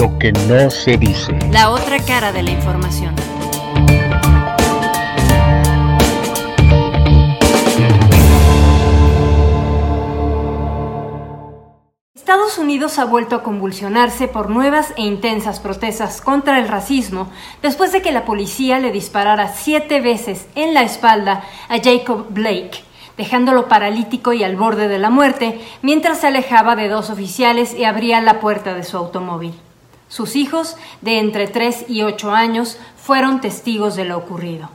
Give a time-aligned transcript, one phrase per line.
[0.00, 1.38] Lo que no se dice.
[1.52, 3.14] La otra cara de la información.
[12.14, 17.30] Estados Unidos ha vuelto a convulsionarse por nuevas e intensas protestas contra el racismo
[17.60, 22.84] después de que la policía le disparara siete veces en la espalda a Jacob Blake,
[23.18, 27.84] dejándolo paralítico y al borde de la muerte mientras se alejaba de dos oficiales y
[27.84, 29.52] abría la puerta de su automóvil.
[30.10, 34.68] Sus hijos, de entre 3 y 8 años, fueron testigos de lo ocurrido.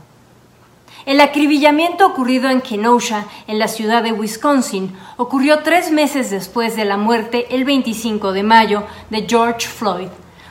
[1.06, 6.86] El acribillamiento ocurrido en Kenosha, en la ciudad de Wisconsin, ocurrió tres meses después de
[6.86, 10.08] la muerte, el 25 de mayo, de George Floyd,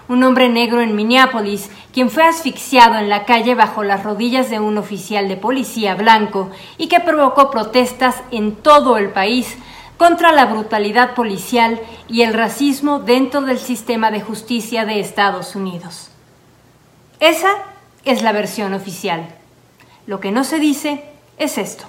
[0.06, 4.60] un hombre negro en Minneapolis, quien fue asfixiado en la calle bajo las rodillas de
[4.60, 9.56] un oficial de policía blanco y que provocó protestas en todo el país
[9.96, 16.10] contra la brutalidad policial y el racismo dentro del sistema de justicia de Estados Unidos.
[17.20, 17.50] Esa
[18.04, 19.28] es la versión oficial.
[20.06, 21.04] Lo que no se dice
[21.38, 21.84] es esto.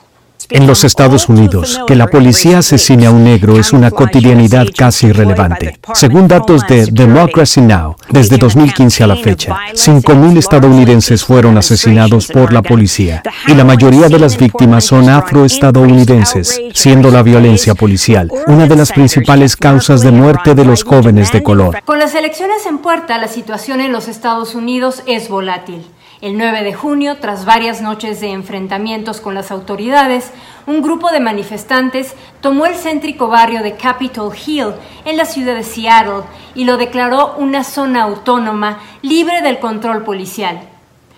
[0.50, 5.08] En los Estados Unidos, que la policía asesine a un negro es una cotidianidad casi
[5.08, 5.80] irrelevante.
[5.94, 12.54] Según datos de Democracy Now, desde 2015 a la fecha, 5.000 estadounidenses fueron asesinados por
[12.54, 18.68] la policía y la mayoría de las víctimas son afroestadounidenses, siendo la violencia policial una
[18.68, 21.82] de las principales causas de muerte de los jóvenes de color.
[21.86, 25.86] Con las elecciones en puerta, la situación en los Estados Unidos es volátil.
[26.22, 30.32] El 9 de junio, tras varias noches de enfrentamientos con las autoridades,
[30.66, 35.64] un grupo de manifestantes tomó el céntrico barrio de Capitol Hill en la ciudad de
[35.64, 36.24] Seattle
[36.56, 40.62] y lo declaró una zona autónoma libre del control policial.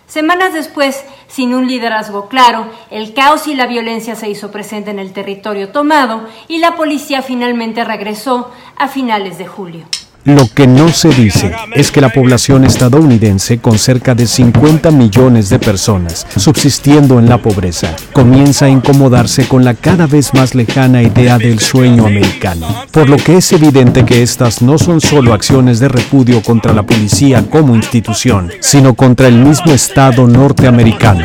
[0.08, 5.00] Semanas después, sin un liderazgo claro, el caos y la violencia se hizo presente en
[5.00, 9.86] el territorio tomado y la policía finalmente regresó a finales de julio.
[10.28, 15.48] Lo que no se dice es que la población estadounidense, con cerca de 50 millones
[15.48, 21.02] de personas subsistiendo en la pobreza, comienza a incomodarse con la cada vez más lejana
[21.02, 25.80] idea del sueño americano, por lo que es evidente que estas no son solo acciones
[25.80, 31.24] de repudio contra la policía como institución, sino contra el mismo Estado norteamericano.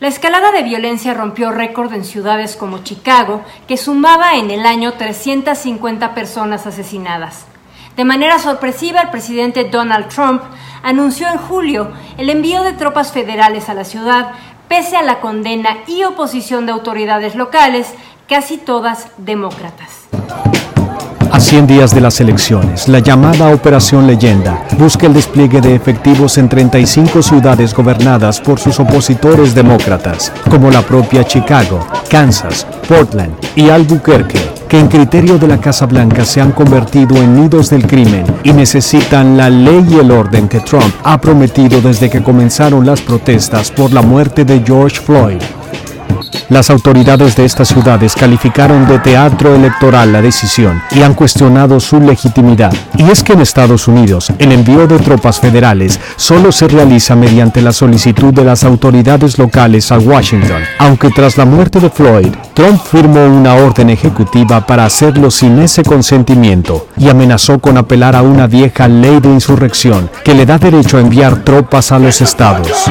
[0.00, 4.92] La escalada de violencia rompió récord en ciudades como Chicago, que sumaba en el año
[4.98, 7.46] 350 personas asesinadas.
[7.98, 10.40] De manera sorpresiva, el presidente Donald Trump
[10.84, 14.34] anunció en julio el envío de tropas federales a la ciudad,
[14.68, 17.92] pese a la condena y oposición de autoridades locales,
[18.28, 20.06] casi todas demócratas.
[21.30, 26.38] A 100 días de las elecciones, la llamada Operación Leyenda busca el despliegue de efectivos
[26.38, 33.68] en 35 ciudades gobernadas por sus opositores demócratas, como la propia Chicago, Kansas, Portland y
[33.68, 38.24] Albuquerque, que en criterio de la Casa Blanca se han convertido en nidos del crimen
[38.42, 43.00] y necesitan la ley y el orden que Trump ha prometido desde que comenzaron las
[43.02, 45.42] protestas por la muerte de George Floyd.
[46.48, 52.00] Las autoridades de estas ciudades calificaron de teatro electoral la decisión y han cuestionado su
[52.00, 52.72] legitimidad.
[52.96, 57.62] Y es que en Estados Unidos el envío de tropas federales solo se realiza mediante
[57.62, 62.80] la solicitud de las autoridades locales a Washington, aunque tras la muerte de Floyd, Trump
[62.82, 68.46] firmó una orden ejecutiva para hacerlo sin ese consentimiento y amenazó con apelar a una
[68.46, 72.90] vieja ley de insurrección que le da derecho a enviar tropas a los estados.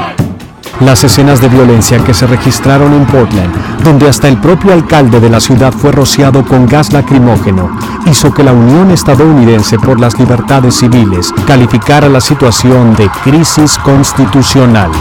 [0.80, 5.30] Las escenas de violencia que se registraron en Portland, donde hasta el propio alcalde de
[5.30, 10.76] la ciudad fue rociado con gas lacrimógeno, hizo que la Unión Estadounidense por las Libertades
[10.76, 14.92] Civiles calificara la situación de crisis constitucional.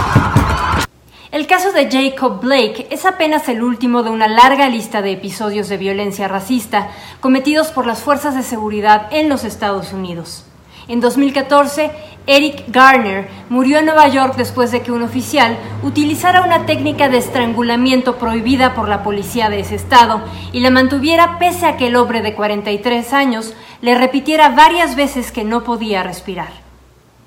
[1.31, 5.69] El caso de Jacob Blake es apenas el último de una larga lista de episodios
[5.69, 6.89] de violencia racista
[7.19, 10.43] cometidos por las fuerzas de seguridad en los Estados Unidos.
[10.87, 11.91] En 2014,
[12.29, 17.17] Eric Garner murió en Nueva York después de que un oficial utilizara una técnica de
[17.17, 20.21] estrangulamiento prohibida por la policía de ese estado
[20.51, 25.31] y la mantuviera pese a que el hombre de 43 años le repitiera varias veces
[25.31, 26.49] que no podía respirar.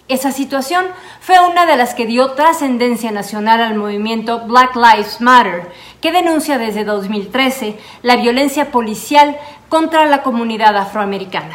[0.09, 0.85] Esa situación
[1.21, 5.71] fue una de las que dio trascendencia nacional al movimiento Black Lives Matter,
[6.03, 9.39] que denuncia desde 2013 la violencia policial
[9.71, 11.55] contra la comunidad afroamericana.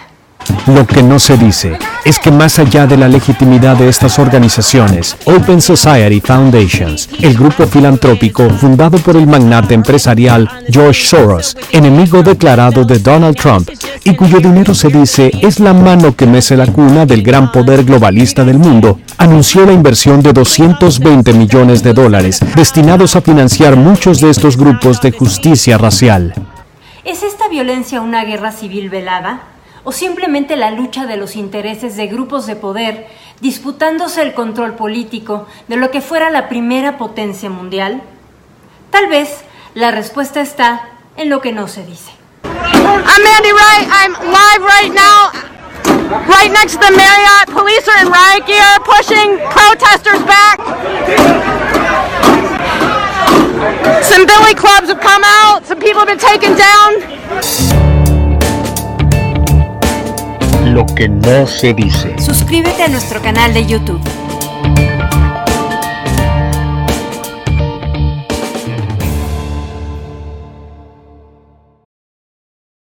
[0.67, 5.17] Lo que no se dice es que más allá de la legitimidad de estas organizaciones,
[5.25, 12.85] Open Society Foundations, el grupo filantrópico fundado por el magnate empresarial George Soros, enemigo declarado
[12.85, 13.69] de Donald Trump,
[14.03, 17.83] y cuyo dinero se dice es la mano que mece la cuna del gran poder
[17.83, 24.21] globalista del mundo, anunció la inversión de 220 millones de dólares destinados a financiar muchos
[24.21, 26.35] de estos grupos de justicia racial.
[27.03, 29.54] ¿Es esta violencia una guerra civil velada?
[29.85, 33.07] O simplemente la lucha de los intereses de grupos de poder
[33.39, 38.01] disputándose el control político de lo que fuera la primera potencia mundial?
[38.89, 42.11] Tal vez la respuesta está en lo que no se dice.
[42.43, 43.87] I'm Mandy Wright.
[43.91, 45.31] I'm live right now,
[46.27, 47.49] right next to the Marriott.
[47.51, 50.59] Police are in riot gear, pushing protesters back.
[54.03, 55.65] Some billy clubs have come out.
[55.65, 57.24] Some people have been taken down.
[60.75, 62.13] Lo que no se dice.
[62.19, 64.01] Suscríbete a nuestro canal de YouTube.